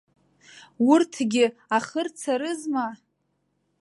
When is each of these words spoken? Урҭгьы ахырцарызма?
Урҭгьы 0.89 1.45
ахырцарызма? 1.77 2.85